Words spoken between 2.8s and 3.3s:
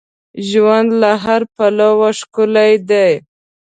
دی.